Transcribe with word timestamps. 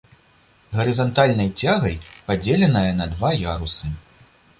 Гарызантальнай 0.77 1.49
цягай 1.65 1.97
падзеленая 2.31 2.87
на 3.03 3.07
два 3.13 3.31
ярусы. 3.53 3.91